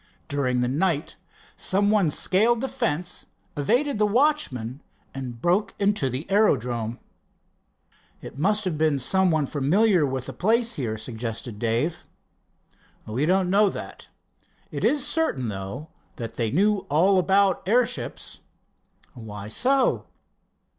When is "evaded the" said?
3.55-4.07